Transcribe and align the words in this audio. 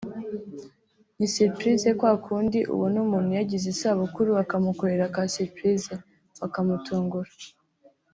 ni 1.17 1.27
surprise 1.35 1.87
kwa 1.99 2.13
kundi 2.25 2.59
ubona 2.73 2.97
umuntu 3.05 3.29
yagize 3.39 3.65
isabukuru 3.73 4.29
bakamukorera 4.37 5.05
ka 5.15 5.23
surprise(bakamutungura) 5.35 7.31